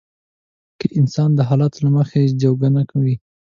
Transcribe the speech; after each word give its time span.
که 0.79 0.87
انسان 0.99 1.29
د 1.35 1.39
حالاتو 1.49 1.77
له 1.85 1.89
مخې 1.97 2.21
جوګه 2.41 2.69
نه 2.75 2.81
وي. 3.03 3.15